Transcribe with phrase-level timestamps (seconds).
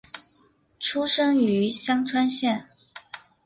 [0.79, 2.63] 出身于香川县。